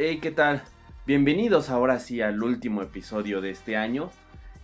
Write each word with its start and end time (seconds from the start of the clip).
Hey, 0.00 0.20
¿qué 0.22 0.30
tal? 0.30 0.62
Bienvenidos 1.06 1.70
ahora 1.70 1.98
sí 1.98 2.20
al 2.20 2.40
último 2.40 2.82
episodio 2.82 3.40
de 3.40 3.50
este 3.50 3.76
año. 3.76 4.12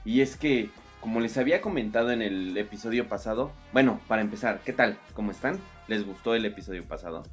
Y 0.05 0.20
es 0.20 0.37
que, 0.37 0.70
como 1.01 1.19
les 1.19 1.37
había 1.38 1.60
comentado 1.60 2.12
en 2.12 2.23
el 2.23 2.57
episodio 2.57 3.09
pasado, 3.09 3.51
bueno, 3.73 4.01
para 4.07 4.23
empezar, 4.23 4.60
¿qué 4.65 4.73
tal? 4.73 4.97
¿Cómo 5.12 5.33
están? 5.33 5.59
¿Les 5.88 6.07
gustó 6.07 6.37
el 6.37 6.45
episodio 6.45 6.84
pasado? 6.84 7.24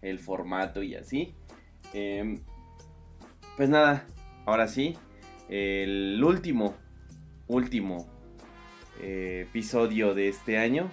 El 0.00 0.20
formato 0.20 0.82
y 0.82 0.94
así. 0.94 1.34
Em, 1.92 2.40
pues 3.58 3.68
nada, 3.68 4.06
ahora 4.46 4.66
sí, 4.66 4.96
el 5.50 6.24
último, 6.24 6.74
último 7.46 8.08
eh, 9.02 9.44
episodio 9.46 10.14
de 10.14 10.30
este 10.30 10.56
año. 10.56 10.90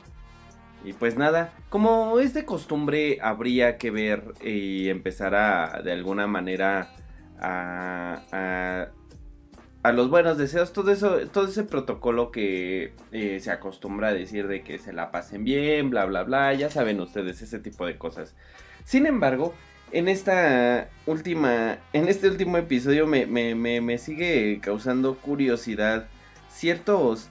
Y 0.84 0.94
pues 0.94 1.16
nada, 1.16 1.54
como 1.70 2.20
es 2.20 2.34
de 2.34 2.46
costumbre, 2.46 3.20
habría 3.22 3.78
que 3.78 3.92
ver 3.92 4.34
y 4.44 4.90
empezar 4.90 5.36
a, 5.36 5.82
de 5.84 5.92
alguna 5.92 6.26
manera, 6.26 6.90
a, 7.40 8.24
a, 8.32 8.88
a 9.84 9.92
los 9.92 10.10
buenos 10.10 10.38
deseos, 10.38 10.74
todo 10.74 10.92
eso, 10.92 11.28
todo 11.32 11.48
ese 11.48 11.64
protocolo 11.64 12.32
que 12.32 12.94
eh, 13.12 13.40
se 13.40 13.52
acostumbra 13.52 14.10
a 14.10 14.14
decir 14.14 14.48
de 14.48 14.64
que 14.64 14.80
se 14.80 14.94
la 14.94 15.12
pasen 15.12 15.44
bien, 15.44 15.90
bla, 15.90 16.06
bla, 16.06 16.24
bla, 16.24 16.54
ya 16.54 16.70
saben 16.70 17.00
ustedes 17.00 17.42
ese 17.42 17.60
tipo 17.60 17.86
de 17.86 17.98
cosas. 17.98 18.36
Sin 18.84 19.06
embargo, 19.06 19.54
en 19.92 20.08
esta 20.08 20.90
última, 21.06 21.78
en 21.94 22.08
este 22.08 22.28
último 22.28 22.58
episodio 22.58 23.06
me, 23.06 23.26
me, 23.26 23.56
me, 23.56 23.82
me 23.82 23.98
sigue 23.98 24.60
causando 24.62 25.18
curiosidad 25.18 26.08
ciertos 26.50 27.30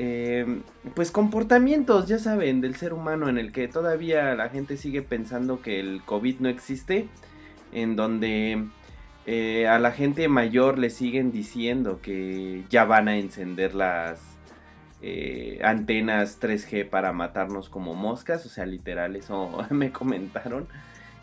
eh, 0.00 0.62
pues 0.94 1.10
comportamientos, 1.10 2.06
ya 2.06 2.20
saben, 2.20 2.60
del 2.60 2.76
ser 2.76 2.92
humano 2.92 3.28
en 3.28 3.36
el 3.36 3.50
que 3.50 3.66
todavía 3.66 4.34
la 4.36 4.48
gente 4.48 4.76
sigue 4.76 5.02
pensando 5.02 5.60
que 5.60 5.80
el 5.80 6.02
COVID 6.04 6.38
no 6.38 6.48
existe, 6.48 7.08
en 7.72 7.96
donde 7.96 8.64
eh, 9.26 9.66
a 9.66 9.80
la 9.80 9.90
gente 9.90 10.28
mayor 10.28 10.78
le 10.78 10.90
siguen 10.90 11.32
diciendo 11.32 12.00
que 12.00 12.62
ya 12.70 12.84
van 12.84 13.08
a 13.08 13.18
encender 13.18 13.74
las 13.74 14.20
eh, 15.02 15.60
antenas 15.64 16.40
3G 16.40 16.88
para 16.88 17.12
matarnos 17.12 17.68
como 17.68 17.94
moscas, 17.94 18.46
o 18.46 18.48
sea, 18.48 18.66
literal, 18.66 19.16
eso 19.16 19.66
me 19.70 19.90
comentaron. 19.90 20.68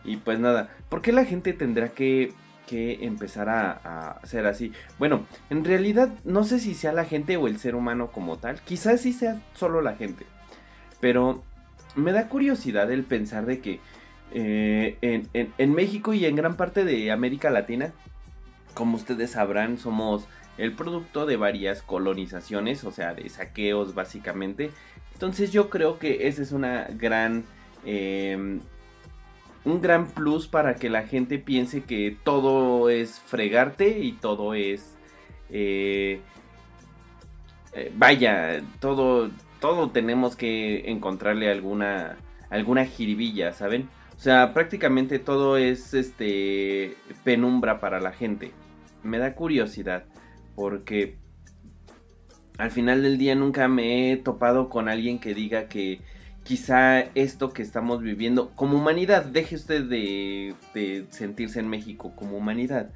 Y 0.03 0.17
pues 0.17 0.37
nada, 0.37 0.69
¿por 0.89 1.01
qué 1.01 1.13
la 1.13 1.23
gente 1.23 1.53
tendrá 1.53 1.89
que 1.89 2.33
que 2.65 3.05
empezar 3.05 3.49
a, 3.49 4.19
ser 4.23 4.45
así. 4.45 4.71
Bueno, 4.99 5.25
en 5.49 5.63
realidad 5.63 6.09
no 6.23 6.43
sé 6.43 6.59
si 6.59 6.73
sea 6.73 6.91
la 6.91 7.05
gente 7.05 7.37
o 7.37 7.47
el 7.47 7.59
ser 7.59 7.75
humano 7.75 8.11
como 8.11 8.37
tal. 8.37 8.59
Quizás 8.61 9.01
sí 9.01 9.13
sea 9.13 9.41
solo 9.53 9.81
la 9.81 9.95
gente. 9.95 10.25
Pero 10.99 11.43
me 11.95 12.11
da 12.11 12.27
curiosidad 12.27 12.91
el 12.91 13.03
pensar 13.03 13.45
de 13.45 13.59
que 13.59 13.79
eh, 14.31 14.97
en, 15.57 15.73
México 15.73 16.13
y 16.13 16.25
en 16.25 16.35
gran 16.35 16.57
parte 16.57 16.83
de 16.83 17.11
América 17.11 17.49
Latina, 17.49 17.93
como 18.73 18.97
ustedes 18.97 19.31
sabrán, 19.31 19.77
somos 19.77 20.27
el 20.57 20.73
producto 20.73 21.25
de 21.25 21.37
varias 21.37 21.81
colonizaciones, 21.81 22.83
o 22.83 22.91
sea, 22.91 23.13
de 23.13 23.29
saqueos 23.29 23.93
básicamente. 23.93 24.71
Entonces 25.13 25.51
yo 25.51 25.69
creo 25.69 25.99
que 25.99 26.27
esa 26.27 26.41
es 26.41 26.51
una 26.51 26.87
gran 26.89 27.45
eh, 27.85 28.59
un 29.65 29.81
gran 29.81 30.07
plus 30.07 30.47
para 30.47 30.75
que 30.75 30.89
la 30.89 31.03
gente 31.03 31.39
piense 31.39 31.83
que 31.83 32.15
todo 32.23 32.89
es 32.89 33.19
fregarte 33.19 33.99
y 33.99 34.13
todo 34.13 34.53
es... 34.53 34.95
Eh, 35.49 36.21
eh, 37.73 37.91
vaya, 37.95 38.61
todo, 38.79 39.29
todo 39.59 39.89
tenemos 39.89 40.35
que 40.35 40.89
encontrarle 40.89 41.51
alguna, 41.51 42.17
alguna 42.49 42.85
jiribilla, 42.85 43.51
¿saben? 43.53 43.89
O 44.15 44.19
sea, 44.19 44.53
prácticamente 44.53 45.19
todo 45.19 45.57
es 45.57 45.93
este 45.93 46.95
penumbra 47.23 47.79
para 47.79 47.99
la 47.99 48.13
gente. 48.13 48.51
Me 49.03 49.17
da 49.17 49.35
curiosidad 49.35 50.05
porque 50.55 51.17
al 52.57 52.71
final 52.71 53.03
del 53.03 53.17
día 53.17 53.35
nunca 53.35 53.67
me 53.67 54.11
he 54.11 54.17
topado 54.17 54.69
con 54.69 54.87
alguien 54.87 55.19
que 55.19 55.33
diga 55.33 55.67
que 55.67 55.99
quizá 56.45 56.99
esto 57.15 57.53
que 57.53 57.63
estamos 57.63 58.03
viviendo 58.03 58.51
como 58.51 58.77
humanidad, 58.77 59.25
deje 59.25 59.55
usted 59.55 59.83
de, 59.85 60.53
sentirse 61.09 61.59
en 61.59 61.67
México 61.67 62.13
como 62.15 62.37
humanidad, 62.37 62.91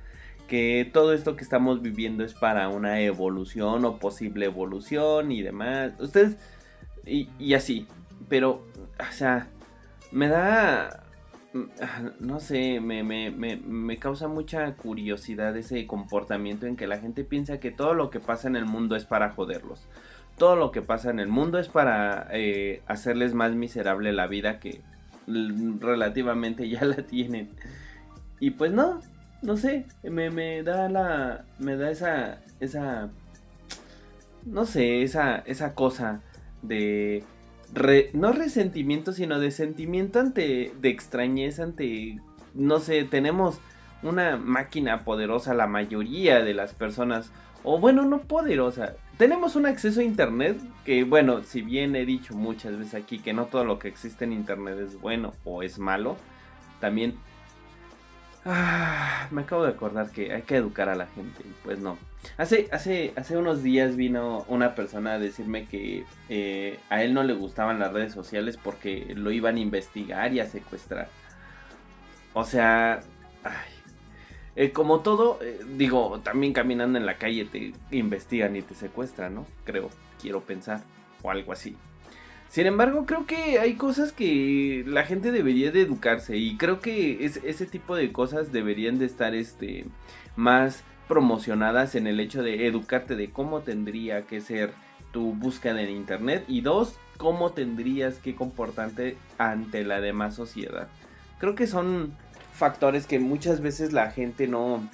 que 0.48 0.88
todo 0.94 1.14
esto 1.14 1.36
que 1.36 1.44
estamos 1.44 1.82
viviendo 1.82 2.24
es 2.24 2.36
para 2.36 2.70
una 2.70 3.02
evolución 3.02 3.86
o 3.86 3.98
posible 3.98 4.46
evolución 4.46 5.32
y 5.32 5.42
demás, 5.42 5.94
ustedes, 6.00 6.38
y, 7.06 7.54
así, 7.56 7.88
pero, 8.30 8.68
o 9.00 9.12
sea, 9.12 9.48
me 10.12 10.28
da, 10.28 11.06
no 12.20 12.40
sé, 12.40 12.80
me, 12.80 13.02
me, 13.02 13.32
me, 13.32 13.56
me 13.58 13.98
causa 13.98 14.28
mucha 14.28 14.76
curiosidad 14.76 15.58
ese 15.58 15.88
comportamiento 15.88 16.68
en 16.68 16.76
que 16.76 16.86
la 16.86 17.00
gente 17.00 17.24
piensa 17.24 17.60
que 17.60 17.72
todo 17.72 17.96
lo 17.96 18.12
que 18.12 18.20
pasa 18.20 18.48
en 18.48 18.56
el 18.56 18.66
mundo 18.66 18.96
es 18.96 19.06
para 19.06 19.32
joderlos 19.32 19.88
todo 20.40 20.56
lo 20.56 20.72
que 20.72 20.82
pasa 20.82 21.12
en 21.12 21.20
el 21.20 21.28
mundo 21.28 21.60
es 21.60 21.68
para 21.68 22.28
eh, 22.32 22.82
hacerles 22.88 23.36
más 23.36 23.54
miserable 23.54 24.12
la 24.12 24.26
vida 24.26 24.60
que 24.60 24.82
relativamente 25.80 26.68
ya 26.68 26.84
la 26.86 27.04
tienen. 27.04 27.50
Y 28.40 28.52
pues 28.52 28.72
no, 28.72 29.02
no 29.44 29.58
sé, 29.58 29.86
me, 30.04 30.32
me 30.32 30.64
da 30.64 30.90
la, 30.90 31.46
me 31.60 31.76
da 31.76 31.92
esa, 31.92 32.40
esa, 32.60 33.10
no 34.46 34.66
sé, 34.66 35.04
esa, 35.04 35.38
esa 35.40 35.76
cosa 35.76 36.22
de, 36.62 37.24
no 38.14 38.32
resentimiento, 38.32 39.14
sino 39.14 39.40
de 39.40 39.52
sentimiento 39.52 40.20
ante, 40.20 40.74
de 40.82 40.90
extrañeza 40.90 41.64
ante, 41.64 42.20
no 42.54 42.80
sé, 42.80 43.04
tenemos 43.04 43.60
una 44.02 44.38
máquina 44.38 45.04
poderosa 45.04 45.54
la 45.54 45.68
mayoría 45.68 46.42
de 46.42 46.54
las 46.54 46.74
personas, 46.74 47.32
o 47.64 47.80
bueno, 47.80 48.06
no 48.06 48.22
poderosa, 48.22 48.96
tenemos 49.18 49.56
un 49.56 49.66
acceso 49.66 50.00
a 50.00 50.04
internet 50.04 50.58
que, 50.86 51.04
bueno, 51.04 51.44
si 51.44 51.62
bien 51.62 51.96
he 51.96 52.06
dicho 52.06 52.34
muchas 52.34 52.78
veces 52.78 52.96
aquí 52.96 53.20
que 53.20 53.34
no 53.34 53.46
todo 53.46 53.66
lo 53.66 53.80
que 53.80 53.90
existe 53.90 54.24
en 54.24 54.34
internet 54.34 54.80
es 54.80 55.00
bueno 55.00 55.34
o 55.44 55.62
es 55.62 55.78
malo, 55.78 56.16
también 56.80 57.16
ah, 58.46 59.28
me 59.32 59.42
acabo 59.42 59.64
de 59.64 59.72
acordar 59.72 60.10
que 60.12 60.34
hay 60.34 60.44
que 60.44 60.56
educar 60.56 60.90
a 60.90 60.96
la 60.96 61.08
gente. 61.08 61.44
Pues 61.64 61.80
no. 61.80 61.98
Hace, 62.38 62.68
hace, 62.72 63.14
hace 63.16 63.38
unos 63.38 63.64
días 63.64 63.96
vino 63.96 64.46
una 64.48 64.76
persona 64.76 65.14
a 65.14 65.20
decirme 65.20 65.66
que 65.66 66.06
eh, 66.30 66.80
a 66.90 67.04
él 67.04 67.14
no 67.14 67.24
le 67.24 67.34
gustaban 67.34 67.80
las 67.80 67.94
redes 67.94 68.14
sociales 68.14 68.58
porque 68.62 69.14
lo 69.16 69.32
iban 69.32 69.56
a 69.56 69.60
investigar 69.60 70.34
y 70.34 70.40
a 70.40 70.48
secuestrar. 70.48 71.10
O 72.34 72.44
sea, 72.44 73.02
ay, 73.44 73.79
eh, 74.56 74.72
como 74.72 75.00
todo, 75.00 75.40
eh, 75.42 75.60
digo, 75.78 76.20
también 76.24 76.54
caminando 76.54 76.98
en 76.98 77.06
la 77.06 77.18
calle 77.18 77.46
te 77.46 77.74
investigan 77.92 78.56
y 78.56 78.62
te 78.62 78.76
secuestran, 78.76 79.36
¿no? 79.36 79.46
Creo, 79.64 79.90
quiero 80.22 80.42
pensar, 80.42 80.84
o 81.22 81.32
algo 81.32 81.52
así. 81.52 81.76
Sin 82.50 82.66
embargo, 82.66 83.06
creo 83.06 83.28
que 83.28 83.60
hay 83.60 83.76
cosas 83.76 84.12
que 84.12 84.84
la 84.88 85.06
gente 85.06 85.32
debería 85.32 85.72
de 85.72 85.82
educarse 85.82 86.36
y 86.38 86.58
creo 86.58 86.80
que 86.80 87.24
ese 87.24 87.66
tipo 87.68 87.96
de 87.96 88.12
cosas 88.12 88.52
deberían 88.52 88.98
de 88.98 89.06
estar 89.06 89.36
este, 89.36 89.86
más 90.36 90.84
promocionadas 91.08 91.94
en 91.94 92.08
el 92.08 92.20
hecho 92.20 92.42
de 92.42 92.66
educarte 92.66 93.16
de 93.16 93.30
cómo 93.30 93.62
tendría 93.62 94.24
que 94.24 94.42
ser 94.42 94.72
tu 95.12 95.34
búsqueda 95.34 95.82
en 95.82 95.90
internet 95.90 96.44
y 96.48 96.62
dos, 96.62 96.98
cómo 97.18 97.52
tendrías 97.52 98.18
que 98.18 98.36
comportarte 98.36 99.16
ante 99.38 99.84
la 99.84 100.02
demás 100.02 100.36
sociedad. 100.36 100.88
Creo 101.40 101.54
que 101.54 101.68
son 101.68 102.14
factores 102.60 103.08
que 103.08 103.18
muchas 103.18 103.62
veces 103.62 103.92
la 103.94 104.12
gente 104.12 104.48
no, 104.48 104.88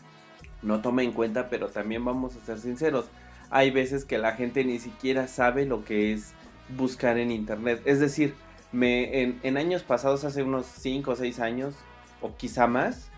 no 0.62 0.82
toma 0.82 1.04
en 1.04 1.12
cuenta, 1.12 1.50
pero 1.50 1.68
también 1.68 2.06
vamos 2.06 2.36
a 2.36 2.46
ser 2.46 2.60
sinceros. 2.60 3.08
Hay 3.50 3.72
veces 3.72 4.06
que 4.06 4.18
la 4.18 4.34
gente 4.34 4.64
ni 4.64 4.80
siquiera 4.80 5.28
sabe 5.28 5.66
lo 5.66 5.84
que 5.84 6.14
es 6.14 6.34
buscar 6.78 7.18
en 7.18 7.32
internet. 7.32 7.82
Es 7.86 8.00
decir, 8.00 8.34
me, 8.72 9.38
en, 9.44 9.58
años 9.58 9.84
pasados, 9.84 10.24
hace 10.24 10.44
unos 10.44 10.66
5 10.66 11.12
o 11.12 11.16
6 11.16 11.40
años, 11.40 11.76
o 12.22 12.36
quizá 12.36 12.68
más, 12.68 13.10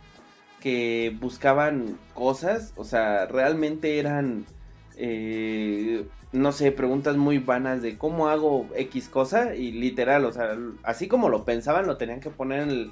que 0.61 1.15
buscaban 1.19 1.97
cosas, 2.13 2.73
o 2.75 2.83
sea, 2.83 3.27
realmente 3.27 3.99
eran 3.99 4.45
eh, 4.97 6.05
no 6.31 6.51
sé, 6.51 6.71
preguntas 6.71 7.15
muy 7.15 7.39
vanas 7.39 7.81
de 7.81 7.97
cómo 7.97 8.27
hago 8.27 8.67
X 8.75 9.07
cosa 9.09 9.55
y 9.55 9.71
literal, 9.71 10.25
o 10.25 10.31
sea, 10.31 10.57
así 10.83 11.07
como 11.07 11.29
lo 11.29 11.45
pensaban, 11.45 11.87
lo 11.87 11.97
tenían 11.97 12.19
que 12.19 12.29
poner 12.29 12.61
en 12.61 12.69
el, 12.69 12.91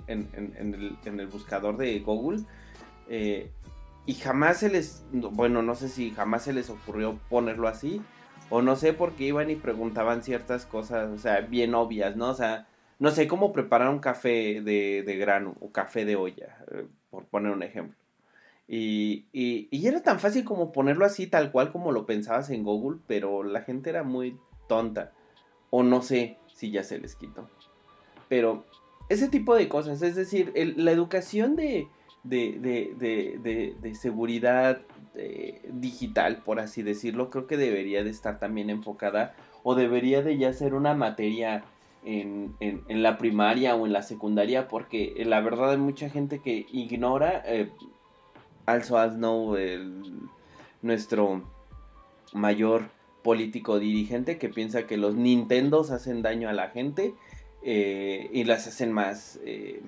en, 1.03 1.19
el, 1.19 1.27
buscador 1.27 1.77
de 1.77 1.99
Google. 1.99 2.43
Eh, 3.09 3.51
y 4.05 4.13
jamás 4.13 4.59
se 4.59 4.69
les, 4.69 5.03
bueno, 5.11 5.61
no 5.63 5.75
sé 5.75 5.89
si 5.89 6.11
jamás 6.11 6.43
se 6.43 6.53
les 6.53 6.69
ocurrió 6.69 7.19
ponerlo 7.29 7.67
así, 7.67 8.01
o 8.49 8.61
no 8.61 8.75
sé 8.75 8.93
por 8.93 9.13
qué 9.13 9.25
iban 9.25 9.49
y 9.49 9.55
preguntaban 9.55 10.23
ciertas 10.23 10.65
cosas, 10.65 11.09
o 11.09 11.17
sea, 11.17 11.41
bien 11.41 11.73
obvias, 11.75 12.15
¿no? 12.15 12.29
O 12.29 12.35
sea, 12.35 12.67
no 12.99 13.11
sé 13.11 13.27
cómo 13.27 13.51
preparar 13.51 13.89
un 13.89 13.99
café 13.99 14.61
de, 14.61 15.03
de 15.03 15.17
grano 15.17 15.55
o 15.59 15.71
café 15.71 16.05
de 16.05 16.15
olla, 16.15 16.57
eh, 16.71 16.85
por 17.09 17.25
poner 17.25 17.51
un 17.51 17.63
ejemplo. 17.63 17.97
Y, 18.67 19.25
y, 19.31 19.87
era 19.87 20.01
tan 20.01 20.19
fácil 20.19 20.43
como 20.43 20.71
ponerlo 20.71 21.05
así, 21.05 21.27
tal 21.27 21.51
cual 21.51 21.71
como 21.71 21.91
lo 21.91 22.05
pensabas 22.05 22.49
en 22.49 22.63
Google, 22.63 22.99
pero 23.05 23.43
la 23.43 23.61
gente 23.61 23.91
era 23.91 24.03
muy 24.03 24.37
tonta. 24.67 25.13
O 25.69 25.83
no 25.83 26.01
sé 26.01 26.37
si 26.53 26.71
ya 26.71 26.83
se 26.83 26.97
les 26.97 27.15
quitó. 27.15 27.47
Pero 28.27 28.65
ese 29.09 29.27
tipo 29.27 29.55
de 29.55 29.67
cosas, 29.67 30.01
es 30.01 30.15
decir, 30.15 30.51
la 30.77 30.91
educación 30.91 31.55
de, 31.55 31.87
de, 32.23 32.57
de, 32.59 33.75
de 33.79 33.95
seguridad 33.95 34.81
eh, 35.17 35.61
digital, 35.71 36.41
por 36.43 36.59
así 36.59 36.83
decirlo, 36.83 37.29
creo 37.29 37.47
que 37.47 37.55
debería 37.55 38.03
de 38.03 38.09
estar 38.09 38.37
también 38.37 38.69
enfocada 38.69 39.33
o 39.63 39.73
debería 39.73 40.21
de 40.21 40.37
ya 40.37 40.51
ser 40.51 40.73
una 40.73 40.93
materia 40.93 41.63
en, 42.03 42.53
en, 42.59 43.01
la 43.01 43.17
primaria 43.17 43.75
o 43.75 43.85
en 43.85 43.93
la 43.93 44.01
secundaria, 44.01 44.67
porque 44.67 45.13
eh, 45.15 45.23
la 45.23 45.39
verdad 45.39 45.71
hay 45.71 45.77
mucha 45.77 46.09
gente 46.09 46.39
que 46.39 46.65
ignora, 46.69 47.41
eh, 47.45 47.71
also 48.65 48.97
as 48.97 49.15
no, 49.15 49.55
nuestro 50.81 51.43
mayor 52.33 52.89
político 53.23 53.79
dirigente 53.79 54.37
que 54.37 54.49
piensa 54.49 54.85
que 54.85 54.97
los 54.97 55.15
Nintendos 55.15 55.91
hacen 55.91 56.21
daño 56.21 56.49
a 56.49 56.53
la 56.53 56.69
gente 56.69 57.13
eh, 57.63 58.29
y 58.31 58.43
las 58.43 58.67
hacen 58.67 58.91
más, 58.91 59.39
eh, 59.43 59.81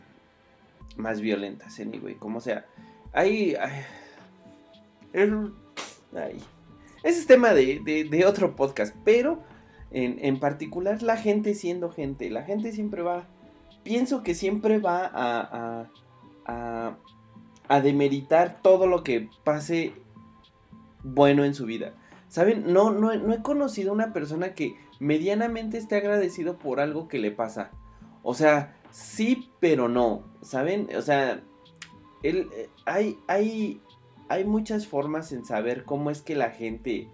más 0.95 1.21
violentas, 1.21 1.79
anyway, 1.79 2.15
como 2.15 2.41
sea. 2.41 2.65
Hay... 3.13 3.55
ese 7.03 7.19
es 7.19 7.27
tema 7.27 7.53
de, 7.53 8.23
otro 8.27 8.55
podcast, 8.55 8.95
pero 9.03 9.43
en, 9.91 10.17
en, 10.21 10.39
particular 10.39 11.01
la 11.01 11.17
gente 11.17 11.53
siendo 11.53 11.91
gente, 11.91 12.29
la 12.29 12.43
gente 12.43 12.71
siempre 12.71 13.01
va, 13.01 13.27
pienso 13.83 14.23
que 14.23 14.33
siempre 14.35 14.79
va 14.79 15.09
a 15.13 15.89
a 16.47 16.95
demeritar 17.81 18.61
todo 18.61 18.87
lo 18.87 19.03
que 19.03 19.29
pase 19.43 19.93
bueno 21.03 21.43
en 21.43 21.53
su 21.53 21.65
vida. 21.65 21.93
¿Saben? 22.29 22.73
No, 22.73 22.91
no, 22.91 23.15
no 23.15 23.33
he 23.33 23.41
conocido 23.41 23.93
una 23.93 24.13
persona 24.13 24.53
que 24.53 24.75
medianamente 24.99 25.77
esté 25.77 25.95
agradecido 25.95 26.57
por 26.57 26.79
algo 26.79 27.07
que 27.07 27.19
le 27.19 27.31
pasa. 27.31 27.71
O 28.23 28.33
sea, 28.33 28.75
sí, 28.91 29.49
pero 29.59 29.87
no. 29.87 30.23
¿Saben? 30.41 30.89
O 30.95 31.01
sea, 31.01 31.41
él, 32.23 32.49
eh, 32.53 32.69
hay, 32.85 33.17
hay, 33.27 33.81
hay 34.29 34.43
muchas 34.43 34.87
formas 34.87 35.31
en 35.31 35.45
saber 35.45 35.83
cómo 35.85 36.11
es 36.11 36.21
que 36.21 36.35
la 36.35 36.49
gente 36.49 37.09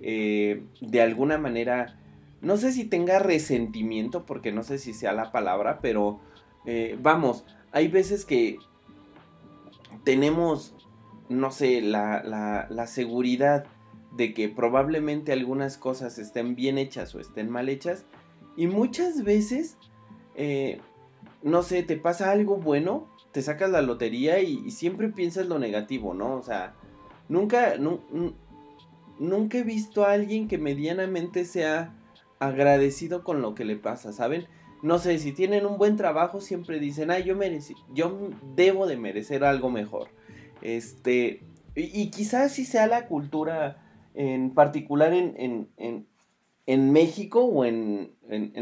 eh, 0.00 0.62
de 0.80 1.00
alguna 1.00 1.38
manera, 1.38 1.98
no 2.40 2.56
sé 2.56 2.72
si 2.72 2.84
tenga 2.84 3.18
resentimiento, 3.18 4.26
porque 4.26 4.52
no 4.52 4.62
sé 4.62 4.78
si 4.78 4.92
sea 4.92 5.12
la 5.12 5.32
palabra, 5.32 5.80
pero 5.80 6.20
eh, 6.66 6.98
vamos, 7.00 7.44
hay 7.72 7.88
veces 7.88 8.24
que 8.24 8.58
tenemos, 10.04 10.74
no 11.28 11.50
sé, 11.50 11.80
la, 11.80 12.22
la, 12.70 12.86
seguridad 12.86 13.64
de 14.12 14.32
que 14.34 14.48
probablemente 14.48 15.32
algunas 15.32 15.78
cosas 15.78 16.18
estén 16.18 16.54
bien 16.54 16.78
hechas 16.78 17.14
o 17.14 17.20
estén 17.20 17.50
mal 17.50 17.68
hechas. 17.68 18.04
Y 18.56 18.66
muchas 18.66 19.24
veces, 19.24 19.76
eh, 20.36 20.80
no 21.42 21.62
sé, 21.62 21.82
te 21.82 21.96
pasa 21.96 22.30
algo 22.30 22.56
bueno, 22.56 23.08
te 23.32 23.42
sacas 23.42 23.70
la 23.70 23.82
lotería 23.82 24.40
y, 24.40 24.70
siempre 24.70 25.08
piensas 25.08 25.46
lo 25.46 25.58
negativo, 25.58 26.14
¿no? 26.14 26.36
O 26.36 26.42
sea, 26.42 26.74
nunca, 27.28 27.74
nunca 29.18 29.58
he 29.58 29.64
visto 29.64 30.04
a 30.04 30.12
alguien 30.12 30.46
que 30.46 30.58
medianamente 30.58 31.44
sea 31.44 31.96
agradecido 32.38 33.24
con 33.24 33.42
lo 33.42 33.54
que 33.54 33.64
le 33.64 33.76
pasa, 33.76 34.12
¿saben? 34.12 34.46
No 34.84 34.98
sé, 34.98 35.18
si 35.18 35.32
tienen 35.32 35.64
un 35.64 35.78
buen 35.78 35.96
trabajo, 35.96 36.42
siempre 36.42 36.78
dicen, 36.78 37.10
ay, 37.10 37.24
yo 37.24 37.34
merecí, 37.34 37.74
yo 37.94 38.28
debo 38.54 38.86
de 38.86 38.98
merecer 38.98 39.42
algo 39.42 39.70
mejor. 39.70 40.08
Este, 40.60 41.40
y, 41.74 42.10
quizás 42.10 42.52
sí 42.52 42.66
sea 42.66 42.86
la 42.86 43.06
cultura 43.06 43.82
en 44.12 44.50
particular 44.50 45.14
en, 45.14 45.68
en, 46.66 46.92
México 46.92 47.46
o 47.46 47.64
en, 47.64 48.12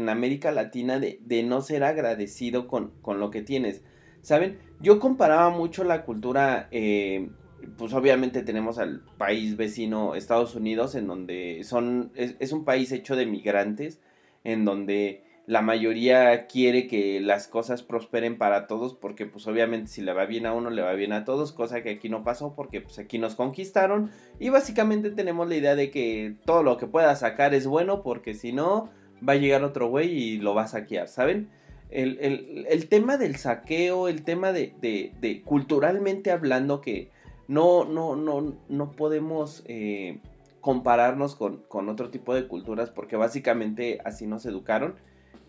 América 0.07 0.53
Latina 0.53 0.97
de, 0.97 1.43
no 1.43 1.61
ser 1.61 1.83
agradecido 1.83 2.69
con, 2.69 2.93
lo 3.05 3.29
que 3.29 3.41
tienes. 3.41 3.83
¿Saben? 4.21 4.59
Yo 4.79 5.01
comparaba 5.01 5.49
mucho 5.49 5.83
la 5.83 6.05
cultura, 6.05 6.69
eh, 6.71 7.31
pues 7.77 7.91
obviamente 7.91 8.43
tenemos 8.43 8.77
al 8.77 9.01
país 9.17 9.57
vecino 9.57 10.15
Estados 10.15 10.55
Unidos, 10.55 10.95
en 10.95 11.05
donde 11.05 11.65
son, 11.65 12.13
es 12.15 12.53
un 12.53 12.63
país 12.63 12.93
hecho 12.93 13.17
de 13.17 13.25
migrantes, 13.25 13.99
en 14.45 14.63
donde 14.63 15.32
la 15.45 15.61
mayoría 15.61 16.47
quiere 16.47 16.87
que 16.87 17.19
las 17.19 17.47
cosas 17.47 17.83
prosperen 17.83 18.37
para 18.37 18.65
todos 18.65 18.93
porque 18.93 19.25
pues 19.25 19.45
obviamente 19.47 19.91
si 19.91 20.01
le 20.01 20.13
va 20.13 20.25
bien 20.25 20.45
a 20.45 20.53
uno 20.53 20.69
le 20.69 20.81
va 20.81 20.93
bien 20.93 21.11
a 21.11 21.25
todos, 21.25 21.51
cosa 21.51 21.83
que 21.83 21.89
aquí 21.89 22.07
no 22.07 22.23
pasó 22.23 22.53
porque 22.55 22.79
pues 22.79 22.97
aquí 22.97 23.19
nos 23.19 23.35
conquistaron 23.35 24.09
y 24.39 24.49
básicamente 24.49 25.11
tenemos 25.11 25.47
la 25.49 25.55
idea 25.55 25.75
de 25.75 25.91
que 25.91 26.35
todo 26.45 26.63
lo 26.63 26.77
que 26.77 26.87
pueda 26.87 27.13
sacar 27.15 27.53
es 27.53 27.67
bueno 27.67 28.03
porque 28.03 28.33
si 28.33 28.53
no 28.53 28.89
va 29.27 29.33
a 29.33 29.37
llegar 29.37 29.63
otro 29.63 29.89
güey 29.89 30.11
y 30.11 30.37
lo 30.37 30.55
va 30.55 30.63
a 30.63 30.67
saquear, 30.67 31.07
¿saben? 31.07 31.49
El, 31.89 32.87
tema 32.89 33.17
del 33.17 33.35
saqueo, 33.35 34.07
el 34.07 34.23
tema 34.23 34.51
de, 34.51 34.73
de, 34.81 35.41
culturalmente 35.45 36.31
hablando 36.31 36.81
que 36.81 37.11
no, 37.47 37.85
no, 37.85 38.15
no, 38.15 38.55
no 38.67 38.91
podemos 38.91 39.63
eh, 39.67 40.17
compararnos 40.59 41.35
con, 41.35 41.57
con 41.67 41.89
otro 41.89 42.09
tipo 42.09 42.33
de 42.33 42.47
culturas 42.47 42.89
porque 42.89 43.15
básicamente 43.15 43.99
así 44.05 44.25
nos 44.25 44.45
educaron 44.47 44.95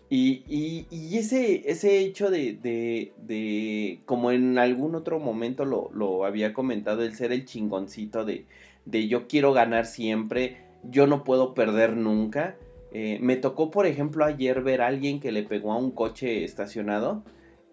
y, 0.09 1.17
ese, 1.17 1.69
ese 1.69 1.99
hecho 1.99 2.29
de, 2.29 4.01
como 4.05 4.31
en 4.31 4.57
algún 4.59 4.95
otro 4.95 5.19
momento 5.19 5.65
lo, 5.65 6.25
había 6.25 6.53
comentado, 6.53 7.03
el 7.03 7.15
ser 7.15 7.31
el 7.31 7.45
chingoncito 7.45 8.23
de, 8.23 8.45
de 8.85 9.07
yo 9.07 9.27
quiero 9.27 9.53
ganar 9.53 9.85
siempre, 9.85 10.57
yo 10.83 11.07
no 11.07 11.23
puedo 11.23 11.53
perder 11.53 11.97
nunca. 11.97 12.55
Eh, 12.93 13.17
me 13.21 13.35
tocó, 13.35 13.71
por 13.71 13.87
ejemplo, 13.87 14.23
ayer 14.23 14.61
ver 14.61 14.81
a 14.81 14.87
alguien 14.87 15.19
que 15.19 15.31
le 15.31 15.43
pegó 15.43 15.73
a 15.73 15.77
un 15.77 15.91
coche 15.91 16.45
estacionado, 16.45 17.23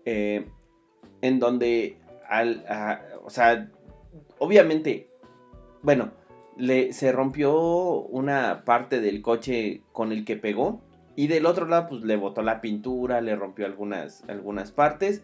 eh, 0.05 0.47
en 1.21 1.39
donde, 1.39 1.99
al, 2.29 2.65
o 3.25 3.31
sea, 3.31 3.71
obviamente, 4.39 5.09
bueno, 5.83 6.11
le, 6.57 6.93
se 6.93 7.13
rompió 7.13 7.55
una 7.55 8.65
parte 8.65 9.01
del 9.01 9.23
coche 9.23 9.83
con 9.93 10.13
el 10.13 10.25
que 10.25 10.37
pegó 10.37 10.81
y 11.17 11.27
del 11.27 11.47
otro 11.47 11.67
lado, 11.67 11.89
pues 11.89 12.05
le 12.05 12.17
botó 12.17 12.43
la 12.43 12.61
pintura, 12.61 13.21
le 13.21 13.37
rompió 13.37 13.67
algunas, 13.67 14.25
algunas 14.29 14.73
partes. 14.73 15.23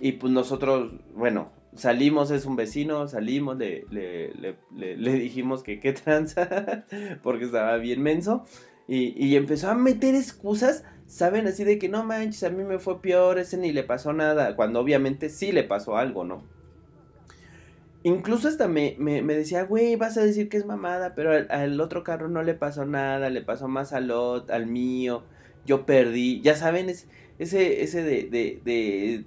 Y 0.00 0.12
pues 0.12 0.32
nosotros, 0.32 0.92
bueno, 1.14 1.50
salimos, 1.74 2.30
es 2.30 2.46
un 2.46 2.56
vecino, 2.56 3.08
salimos, 3.08 3.56
le, 3.56 3.84
le, 3.90 5.12
dijimos 5.12 5.62
que 5.62 5.80
qué 5.80 5.92
tranza, 5.92 6.84
porque 7.22 7.44
estaba 7.44 7.76
bien 7.76 8.02
menso. 8.02 8.44
Y, 8.88 9.14
y, 9.22 9.36
empezó 9.36 9.70
a 9.70 9.74
meter 9.74 10.14
excusas, 10.14 10.84
¿saben? 11.06 11.46
Así 11.48 11.64
de 11.64 11.78
que 11.78 11.88
no 11.88 12.04
manches, 12.04 12.44
a 12.44 12.50
mí 12.50 12.62
me 12.62 12.78
fue 12.78 13.02
peor, 13.02 13.38
ese 13.38 13.56
ni 13.56 13.72
le 13.72 13.82
pasó 13.82 14.12
nada, 14.12 14.54
cuando 14.54 14.80
obviamente 14.80 15.28
sí 15.28 15.50
le 15.50 15.64
pasó 15.64 15.96
algo, 15.96 16.24
¿no? 16.24 16.44
Incluso 18.06 18.46
hasta 18.46 18.68
me, 18.68 18.94
me, 19.00 19.20
decía, 19.34 19.64
güey, 19.64 19.96
vas 19.96 20.16
a 20.16 20.22
decir 20.22 20.48
que 20.48 20.56
es 20.58 20.64
mamada, 20.64 21.16
pero 21.16 21.32
al, 21.50 21.80
otro 21.80 22.04
carro 22.04 22.28
no 22.28 22.44
le 22.44 22.54
pasó 22.54 22.86
nada, 22.86 23.30
le 23.30 23.42
pasó 23.42 23.66
más 23.66 23.92
al, 23.92 24.12
al 24.48 24.66
mío, 24.68 25.24
yo 25.64 25.86
perdí. 25.86 26.40
Ya 26.40 26.54
saben, 26.54 26.88
es, 26.88 27.08
ese, 27.40 27.82
ese 27.82 28.04
de, 28.04 28.28
de, 28.30 28.60
de, 28.64 29.24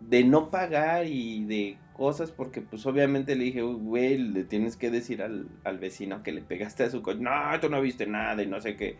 de 0.00 0.24
no 0.24 0.50
pagar 0.50 1.06
y 1.06 1.46
de 1.46 1.78
cosas, 1.94 2.30
porque 2.30 2.60
pues 2.60 2.84
obviamente 2.84 3.36
le 3.36 3.44
dije, 3.44 3.62
güey, 3.62 4.18
le 4.18 4.44
tienes 4.44 4.76
que 4.76 4.90
decir 4.90 5.22
al, 5.22 5.48
al 5.64 5.78
vecino 5.78 6.22
que 6.22 6.32
le 6.32 6.42
pegaste 6.42 6.84
a 6.84 6.90
su 6.90 7.00
coche, 7.00 7.20
no, 7.20 7.30
tú 7.58 7.70
no 7.70 7.80
viste 7.80 8.06
nada 8.06 8.42
y 8.42 8.46
no 8.46 8.60
sé 8.60 8.76
qué. 8.76 8.98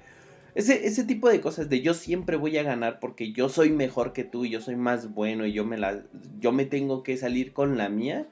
Ese, 0.55 0.87
ese 0.87 1.05
tipo 1.05 1.29
de 1.29 1.43
cosas 1.43 1.69
de 1.69 1.83
yo 1.83 1.93
siempre 1.93 2.37
voy 2.39 2.57
a 2.57 2.63
ganar 2.63 2.99
porque 3.01 3.33
yo 3.33 3.51
soy 3.51 3.69
mejor 3.69 4.15
que 4.15 4.25
tú 4.25 4.47
y 4.47 4.51
yo 4.51 4.63
soy 4.63 4.77
más 4.77 5.13
bueno 5.13 5.45
y 5.45 5.53
yo 5.53 5.67
me 5.67 5.77
la 5.77 6.05
yo 6.41 6.53
me 6.53 6.65
tengo 6.65 7.03
que 7.03 7.19
salir 7.19 7.53
con 7.53 7.77
la 7.77 7.91
mía 7.91 8.27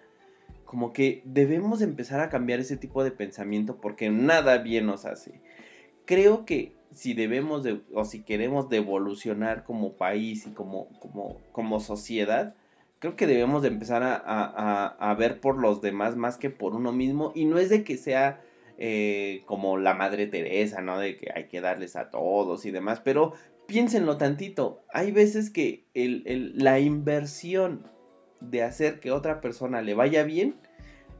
como 0.68 0.92
que 0.92 1.22
debemos 1.24 1.80
empezar 1.80 2.20
a 2.20 2.28
cambiar 2.28 2.60
ese 2.60 2.76
tipo 2.76 3.02
de 3.02 3.10
pensamiento 3.10 3.80
porque 3.80 4.10
nada 4.10 4.58
bien 4.58 4.84
nos 4.84 5.06
hace. 5.06 5.40
Creo 6.04 6.44
que 6.44 6.74
si 6.92 7.14
debemos 7.14 7.62
de, 7.62 7.80
o 7.94 8.04
si 8.04 8.22
queremos 8.22 8.68
devolucionar 8.68 9.64
como 9.64 9.94
país 9.94 10.46
y 10.46 10.50
como, 10.50 10.90
como, 11.00 11.38
como 11.52 11.80
sociedad, 11.80 12.54
creo 12.98 13.16
que 13.16 13.26
debemos 13.26 13.62
de 13.62 13.68
empezar 13.68 14.02
a, 14.04 15.16
ver 15.18 15.40
por 15.40 15.56
los 15.56 15.80
demás 15.80 16.16
más 16.16 16.36
que 16.36 16.50
por 16.50 16.74
uno 16.74 16.92
mismo. 16.92 17.32
Y 17.34 17.46
no 17.46 17.56
es 17.56 17.70
de 17.70 17.82
que 17.82 17.96
sea 17.96 18.42
eh, 18.76 19.44
como 19.46 19.78
la 19.78 19.94
Madre 19.94 20.26
Teresa, 20.26 20.82
¿no? 20.82 20.98
De 20.98 21.16
que 21.16 21.30
hay 21.34 21.48
que 21.48 21.62
darles 21.62 21.96
a 21.96 22.10
todos 22.10 22.66
y 22.66 22.72
demás, 22.72 23.00
pero 23.00 23.32
piénsenlo 23.66 24.18
tantito, 24.18 24.82
hay 24.92 25.12
veces 25.12 25.48
que 25.48 25.86
la 25.94 26.78
inversión 26.78 27.88
de 28.40 28.62
hacer 28.62 29.00
que 29.00 29.10
otra 29.10 29.40
persona 29.40 29.82
le 29.82 29.94
vaya 29.94 30.22
bien 30.22 30.56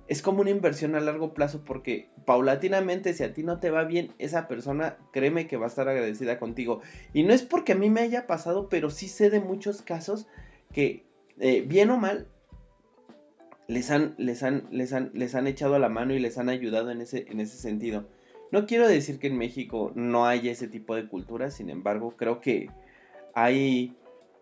es 0.08 0.22
como 0.22 0.40
una 0.40 0.50
inversión 0.50 0.94
a 0.94 1.00
largo 1.00 1.34
plazo 1.34 1.62
porque 1.64 2.08
paulatinamente 2.25 3.12
si 3.12 3.22
a 3.22 3.34
ti 3.34 3.42
no 3.42 3.60
te 3.60 3.70
va 3.70 3.84
bien, 3.84 4.12
esa 4.18 4.48
persona 4.48 4.96
créeme 5.12 5.46
que 5.46 5.58
va 5.58 5.66
a 5.66 5.68
estar 5.68 5.87
agradecida 5.87 6.38
contigo. 6.38 6.80
Y 7.12 7.25
no 7.25 7.34
es 7.34 7.42
porque 7.42 7.72
a 7.72 7.76
mí 7.76 7.90
me 7.90 8.00
haya 8.00 8.26
pasado, 8.26 8.70
pero 8.70 8.88
sí 8.88 9.06
sé 9.06 9.28
de 9.28 9.40
muchos 9.40 9.82
casos 9.82 10.26
que 10.72 11.04
eh, 11.38 11.60
bien 11.60 11.90
o 11.90 11.98
mal 11.98 12.26
les 13.66 13.90
han, 13.90 14.14
les, 14.16 14.42
han, 14.42 14.66
les, 14.70 14.94
han, 14.94 15.10
les 15.12 15.34
han 15.34 15.46
echado 15.46 15.78
la 15.78 15.90
mano 15.90 16.14
y 16.14 16.18
les 16.18 16.38
han 16.38 16.48
ayudado 16.48 16.90
en 16.90 17.02
ese, 17.02 17.26
en 17.28 17.40
ese 17.40 17.58
sentido. 17.58 18.08
No 18.50 18.64
quiero 18.64 18.88
decir 18.88 19.18
que 19.18 19.26
en 19.26 19.37
México 19.37 19.92
no 19.94 20.25
haya 20.25 20.50
ese 20.50 20.68
tipo 20.68 20.94
de 20.94 21.06
cultura, 21.06 21.50
sin 21.50 21.68
embargo 21.68 22.16
creo 22.16 22.40
que 22.40 22.70
hay 23.34 23.94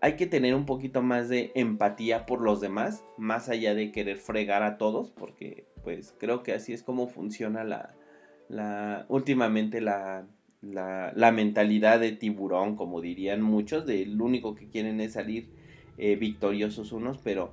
hay 0.07 0.15
que 0.15 0.29
tener 0.29 0.55
un 0.55 0.67
poquito 0.67 1.03
más 1.03 1.29
de 1.29 1.51
empatía 1.57 2.27
por 2.27 2.41
los 2.41 2.61
demás, 2.61 3.05
más 3.19 3.49
allá 3.49 3.75
de 3.75 3.91
querer 3.91 4.19
fregar 4.19 4.63
a 4.63 4.79
todos, 4.79 5.11
porque 5.11 5.67
pues 5.83 6.15
creo 6.17 6.45
que 6.45 6.53
así 6.53 6.73
es 6.73 6.85
como 6.85 7.09
funciona 7.09 7.65
la, 7.65 9.05
últimamente 9.09 9.81
la, 9.81 10.29
la, 10.63 11.33
mentalidad 11.33 11.99
de 11.99 12.13
tiburón, 12.13 12.77
como 12.77 13.01
dirían 13.01 13.43
muchos, 13.43 13.85
de 13.85 14.07
lo 14.07 14.27
único 14.27 14.55
que 14.55 14.69
quieren 14.69 15.01
es 15.01 15.15
salir 15.15 15.51
eh, 15.99 16.15
victoriosos 16.15 16.93
unos, 16.93 17.19
pero 17.19 17.53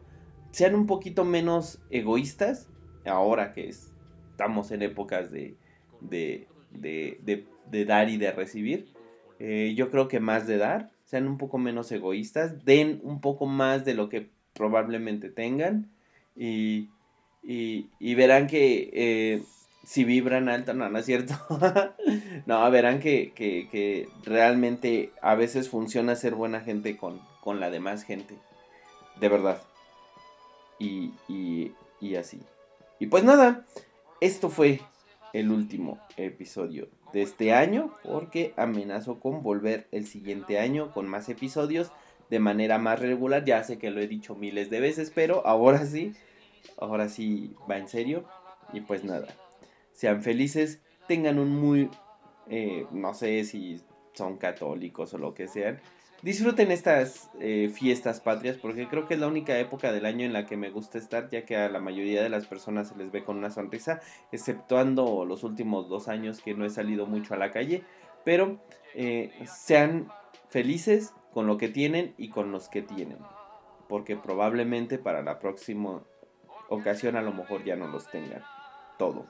sean 0.51 0.75
un 0.75 0.85
poquito 0.85 1.25
menos 1.25 1.81
egoístas, 1.89 2.69
ahora 3.03 3.51
que 3.53 3.67
estamos 3.67 4.69
en 4.69 4.83
épocas 4.83 5.31
de, 5.31 5.57
de, 6.01 6.47
de, 6.69 7.47
de, 7.71 7.85
dar 7.85 8.09
y 8.09 8.17
de 8.17 8.31
recibir, 8.31 8.93
eh, 9.39 9.73
yo 9.75 9.89
creo 9.89 10.07
que 10.07 10.19
más 10.19 10.45
de 10.45 10.57
dar 10.57 10.92
sean 11.13 11.27
un 11.27 11.37
poco 11.37 11.59
menos 11.59 11.91
egoístas, 11.91 12.65
den 12.65 12.99
un 13.03 13.21
poco 13.21 13.45
más 13.45 13.85
de 13.85 13.93
lo 13.93 14.09
que 14.09 14.31
probablemente 14.55 15.29
tengan 15.29 15.91
y, 16.35 16.89
y, 17.43 18.15
verán 18.15 18.47
que 18.47 18.89
eh, 18.93 19.43
si 19.83 20.05
vibran 20.05 20.49
alto, 20.49 20.73
no, 20.73 20.89
no 20.89 20.97
es 20.97 21.05
cierto. 21.05 21.35
no, 22.47 22.71
verán 22.71 22.99
que, 22.99 23.31
que, 23.35 24.09
realmente 24.23 25.11
a 25.21 25.35
veces 25.35 25.69
funciona 25.69 26.15
ser 26.15 26.33
buena 26.33 26.61
gente 26.61 26.97
con, 26.97 27.21
con 27.41 27.59
la 27.59 27.69
demás 27.69 28.01
gente. 28.01 28.35
De 29.19 29.29
verdad. 29.29 29.61
Y, 30.79 31.13
y, 31.27 31.73
y 32.01 32.15
así. 32.15 32.41
Y 32.97 33.05
pues 33.05 33.23
nada, 33.23 33.67
esto 34.19 34.49
fue 34.49 34.81
el 35.31 35.51
último 35.51 35.99
episodio 36.17 36.87
de 37.13 37.21
este 37.21 37.53
año 37.53 37.93
porque 38.03 38.53
amenazo 38.57 39.19
con 39.19 39.43
volver 39.43 39.87
el 39.91 40.05
siguiente 40.05 40.59
año 40.59 40.91
con 40.91 41.07
más 41.07 41.29
episodios 41.29 41.91
de 42.29 42.39
manera 42.39 42.79
más 42.79 42.99
regular. 42.99 43.45
Ya 43.45 43.63
sé 43.63 43.77
que 43.77 43.91
lo 43.91 44.01
he 44.01 44.07
dicho 44.07 44.35
miles 44.35 44.69
de 44.69 44.79
veces, 44.79 45.11
pero 45.13 45.45
ahora 45.45 45.85
sí, 45.85 46.13
ahora 46.77 47.07
sí 47.07 47.55
va 47.69 47.77
en 47.77 47.87
serio. 47.87 48.25
Y 48.73 48.81
pues 48.81 49.03
nada, 49.03 49.27
sean 49.91 50.23
felices, 50.23 50.81
tengan 51.07 51.37
un 51.37 51.49
muy, 51.49 51.89
eh, 52.49 52.87
no 52.91 53.13
sé 53.13 53.43
si 53.43 53.81
son 54.13 54.37
católicos 54.37 55.13
o 55.13 55.17
lo 55.17 55.33
que 55.33 55.47
sean, 55.47 55.79
disfruten 56.23 56.71
estas 56.71 57.29
eh, 57.39 57.69
fiestas 57.71 58.21
patrias 58.21 58.57
porque 58.57 58.87
creo 58.87 59.07
que 59.07 59.13
es 59.13 59.19
la 59.19 59.27
única 59.27 59.59
época 59.59 59.91
del 59.91 60.05
año 60.05 60.25
en 60.25 60.33
la 60.33 60.45
que 60.45 60.57
me 60.57 60.71
gusta 60.71 60.97
estar 60.97 61.29
ya 61.29 61.45
que 61.45 61.55
a 61.55 61.69
la 61.69 61.79
mayoría 61.79 62.23
de 62.23 62.29
las 62.29 62.47
personas 62.47 62.87
se 62.87 62.95
les 62.95 63.11
ve 63.11 63.23
con 63.23 63.37
una 63.37 63.51
sonrisa 63.51 63.99
exceptuando 64.31 65.25
los 65.25 65.43
últimos 65.43 65.89
dos 65.89 66.07
años 66.07 66.41
que 66.41 66.55
no 66.55 66.65
he 66.65 66.69
salido 66.69 67.05
mucho 67.05 67.35
a 67.35 67.37
la 67.37 67.51
calle 67.51 67.83
pero 68.23 68.57
eh, 68.95 69.31
sean 69.45 70.07
felices 70.49 71.13
con 71.33 71.45
lo 71.45 71.57
que 71.57 71.67
tienen 71.67 72.15
y 72.17 72.29
con 72.29 72.51
los 72.51 72.69
que 72.69 72.81
tienen 72.81 73.19
porque 73.87 74.15
probablemente 74.15 74.97
para 74.97 75.21
la 75.21 75.39
próxima 75.39 76.01
ocasión 76.69 77.15
a 77.15 77.21
lo 77.21 77.33
mejor 77.33 77.63
ya 77.63 77.75
no 77.75 77.87
los 77.87 78.09
tengan 78.09 78.43
todo. 78.97 79.25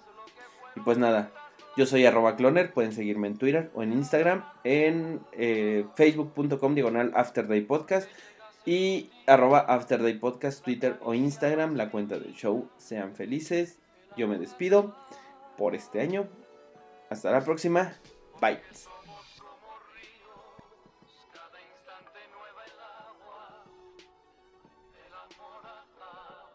Y 0.76 0.80
pues 0.82 0.98
nada 0.98 1.32
yo 1.76 1.86
soy 1.86 2.06
arroba 2.06 2.36
cloner, 2.36 2.72
pueden 2.72 2.94
seguirme 2.94 3.28
en 3.28 3.38
Twitter 3.38 3.72
o 3.74 3.84
en 3.84 3.94
Instagram, 3.94 4.46
en 4.64 5.22
eh, 5.34 5.86
facebook.com 5.96 6.76
diagonal 6.76 7.12
afterdaypodcast 7.16 8.10
y 8.66 9.10
arroba 9.28 9.60
afterdaypodcast, 9.60 10.64
Twitter 10.64 10.98
o 11.04 11.14
Instagram, 11.14 11.76
la 11.76 11.90
cuenta 11.90 12.20
del 12.20 12.34
show. 12.34 12.70
Sean 12.78 13.16
felices, 13.16 13.80
yo 14.16 14.28
me 14.28 14.38
despido 14.38 14.96
por 15.58 15.76
este 15.76 16.02
año. 16.02 16.28
Hasta 17.10 17.32
la 17.32 17.42
próxima, 17.42 17.94
bye. 18.40 18.60